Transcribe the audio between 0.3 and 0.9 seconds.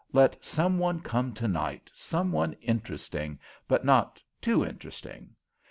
some